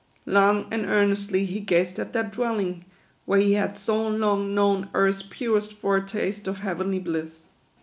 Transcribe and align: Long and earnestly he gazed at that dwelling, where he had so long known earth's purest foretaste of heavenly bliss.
Long 0.25 0.65
and 0.71 0.83
earnestly 0.87 1.45
he 1.45 1.59
gazed 1.59 1.99
at 1.99 2.11
that 2.13 2.31
dwelling, 2.31 2.85
where 3.25 3.37
he 3.39 3.53
had 3.53 3.77
so 3.77 4.07
long 4.07 4.55
known 4.55 4.89
earth's 4.95 5.21
purest 5.21 5.73
foretaste 5.73 6.47
of 6.47 6.57
heavenly 6.57 6.97
bliss. 6.97 7.43